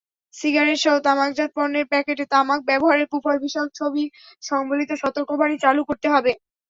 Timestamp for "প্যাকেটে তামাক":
1.91-2.59